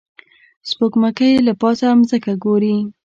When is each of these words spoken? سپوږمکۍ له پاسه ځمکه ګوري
سپوږمکۍ 0.69 1.31
له 1.47 1.53
پاسه 1.61 1.87
ځمکه 2.09 2.33
ګوري 2.43 2.75